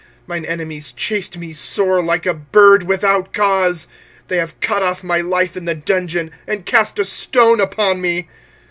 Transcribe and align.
25:003:052 0.27 0.27
Mine 0.29 0.45
enemies 0.45 0.91
chased 0.93 1.37
me 1.37 1.53
sore, 1.53 2.01
like 2.01 2.25
a 2.25 2.33
bird, 2.33 2.87
without 2.87 3.31
cause. 3.33 3.85
25:003:053 4.23 4.27
They 4.29 4.37
have 4.37 4.59
cut 4.59 4.81
off 4.81 5.03
my 5.03 5.21
life 5.21 5.55
in 5.55 5.65
the 5.65 5.75
dungeon, 5.75 6.31
and 6.47 6.65
cast 6.65 6.97
a 6.97 7.05
stone 7.05 7.61
upon 7.61 8.01
me. 8.01 8.27